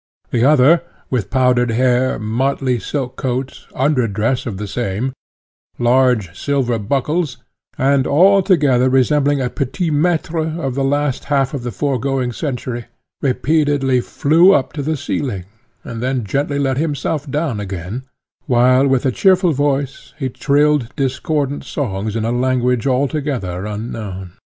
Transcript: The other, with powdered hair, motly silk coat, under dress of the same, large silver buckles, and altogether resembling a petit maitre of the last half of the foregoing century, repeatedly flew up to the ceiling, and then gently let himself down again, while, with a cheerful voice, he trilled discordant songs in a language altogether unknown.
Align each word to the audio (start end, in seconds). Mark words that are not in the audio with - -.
The 0.31 0.43
other, 0.43 0.81
with 1.11 1.29
powdered 1.29 1.69
hair, 1.69 2.17
motly 2.17 2.79
silk 2.79 3.17
coat, 3.17 3.67
under 3.75 4.07
dress 4.07 4.47
of 4.47 4.57
the 4.57 4.65
same, 4.65 5.13
large 5.77 6.35
silver 6.35 6.79
buckles, 6.79 7.37
and 7.77 8.07
altogether 8.07 8.89
resembling 8.89 9.41
a 9.41 9.49
petit 9.51 9.91
maitre 9.91 10.59
of 10.59 10.73
the 10.73 10.83
last 10.83 11.25
half 11.25 11.53
of 11.53 11.61
the 11.61 11.71
foregoing 11.71 12.31
century, 12.31 12.85
repeatedly 13.21 14.01
flew 14.01 14.53
up 14.55 14.73
to 14.73 14.81
the 14.81 14.97
ceiling, 14.97 15.43
and 15.83 16.01
then 16.01 16.23
gently 16.23 16.57
let 16.57 16.77
himself 16.79 17.29
down 17.29 17.59
again, 17.59 18.01
while, 18.47 18.87
with 18.87 19.05
a 19.05 19.11
cheerful 19.11 19.51
voice, 19.51 20.15
he 20.17 20.29
trilled 20.29 20.91
discordant 20.95 21.63
songs 21.63 22.15
in 22.15 22.25
a 22.25 22.31
language 22.31 22.87
altogether 22.87 23.67
unknown. 23.67 24.31